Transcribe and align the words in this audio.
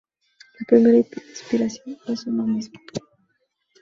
La 0.59 0.65
primera 0.67 0.97
inspiración 0.97 1.95
es 2.07 2.25
uno 2.25 2.47
mismo. 2.47 2.79